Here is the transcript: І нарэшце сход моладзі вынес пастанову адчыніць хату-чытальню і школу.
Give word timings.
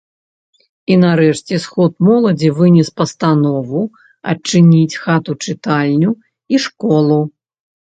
І 0.95 0.95
нарэшце 1.03 1.59
сход 1.65 1.91
моладзі 2.07 2.49
вынес 2.61 2.89
пастанову 3.03 3.85
адчыніць 4.35 4.99
хату-чытальню 5.07 6.11
і 6.55 6.69
школу. 6.69 7.25